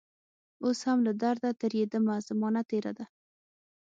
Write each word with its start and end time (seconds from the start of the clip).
اوس 0.63 0.79
هم 0.87 0.99
له 1.07 1.11
درده 1.21 1.49
تیریدمه 1.61 2.15
زمانه 2.27 2.61
تیره 2.69 2.91
ده 2.97 3.05